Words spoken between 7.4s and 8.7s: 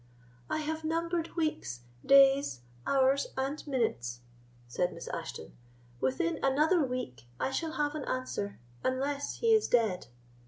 shall have an answer,